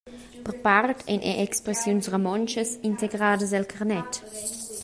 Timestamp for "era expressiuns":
1.31-2.09